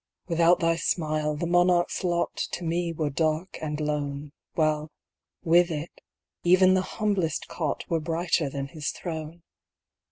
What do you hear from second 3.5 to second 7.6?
and lone, While, with it, even the humblest